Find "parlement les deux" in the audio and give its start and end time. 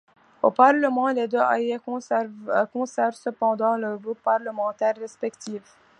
0.49-1.37